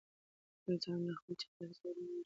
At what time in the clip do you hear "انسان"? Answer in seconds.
0.69-0.99